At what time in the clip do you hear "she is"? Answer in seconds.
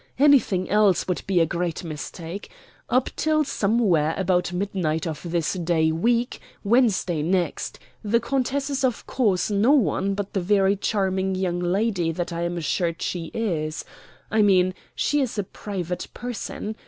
13.03-13.85, 14.95-15.37